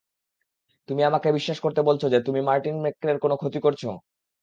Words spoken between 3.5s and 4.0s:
করেছো?